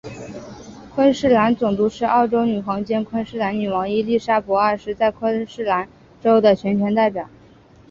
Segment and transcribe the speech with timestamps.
[0.95, 5.87] 昆士兰总督是澳洲女皇兼昆士兰女王伊利沙伯二世在昆士兰
[6.19, 7.29] 州的全权代表。